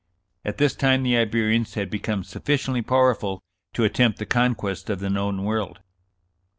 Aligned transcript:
At 0.43 0.57
this 0.57 0.75
time 0.75 1.03
the 1.03 1.15
Iberians 1.15 1.75
had 1.75 1.91
become 1.91 2.23
sufficiently 2.23 2.81
powerful 2.81 3.43
to 3.75 3.83
attempt 3.83 4.17
the 4.17 4.25
conquest 4.25 4.89
of 4.89 4.99
the 4.99 5.11
known 5.11 5.43
world." 5.43 5.81